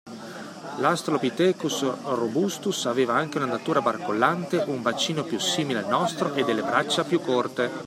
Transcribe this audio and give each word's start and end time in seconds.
L'Astralopithecus 0.79 1.83
Robustus 2.05 2.87
aveva 2.87 3.13
anche 3.13 3.37
un'andatura 3.37 3.81
barcollante, 3.81 4.63
un 4.65 4.81
bacino 4.81 5.23
più 5.23 5.37
simile 5.39 5.83
al 5.83 5.89
nostro 5.89 6.33
e 6.33 6.43
delle 6.43 6.63
braccia 6.63 7.03
più 7.03 7.19
corte. 7.21 7.69